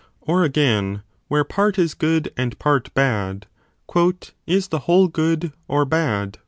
Or 0.21 0.43
again, 0.43 1.03
where 1.27 1.43
part 1.43 1.77
is 1.77 1.93
good 1.93 2.31
and 2.35 2.57
part 2.57 2.91
bad, 2.95 3.45
is 4.47 4.69
the 4.69 4.79
whole 4.87 5.07
good 5.07 5.53
or 5.67 5.85
bad 5.85 6.39